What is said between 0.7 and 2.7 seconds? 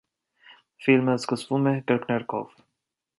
Ֆիլմը սկսվում է կրկներգով։